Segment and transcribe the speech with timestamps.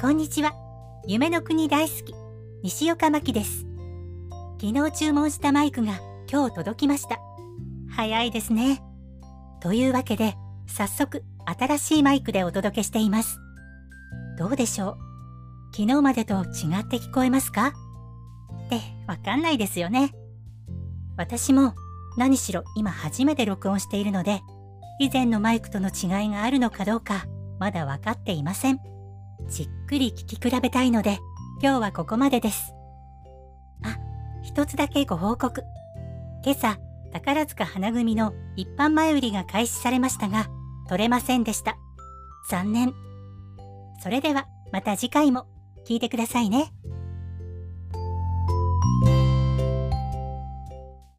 [0.00, 0.54] こんにちは。
[1.06, 2.14] 夢の国大好き、
[2.62, 3.66] 西岡真希です。
[4.58, 7.20] 昨日注文したマイクが今日届きました。
[7.90, 8.82] 早いですね。
[9.60, 10.36] というわけで、
[10.66, 13.40] 早速新しいマイクでお届けしています。
[14.38, 14.96] どうでしょ
[15.72, 15.76] う？
[15.76, 17.74] 昨日までと違って聞こえますか？
[18.68, 20.14] ってわかんないですよね。
[21.18, 21.74] 私も
[22.16, 24.40] 何しろ今初めて録音しているので、
[24.98, 27.26] 以前のマイクとの違いがあるのかどうか
[27.58, 28.80] まだ分かっていません。
[29.48, 31.18] じっくり聞き比べたいので、
[31.62, 32.74] 今日はここまでです。
[33.82, 33.98] あ、
[34.42, 35.62] 一つだけご報告。
[36.44, 36.78] 今朝、
[37.12, 40.48] 宝塚花組の一般前売りが開始されましたが、
[40.88, 41.76] 取れませんでした。
[42.48, 42.94] 残念。
[44.02, 45.46] それでは、また次回も
[45.86, 46.72] 聞いてくださいね。